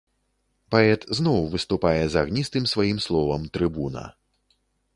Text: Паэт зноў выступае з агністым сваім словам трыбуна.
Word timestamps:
Паэт 0.75 1.01
зноў 1.17 1.41
выступае 1.55 2.01
з 2.13 2.25
агністым 2.25 2.63
сваім 2.73 2.99
словам 3.07 3.41
трыбуна. 3.59 4.03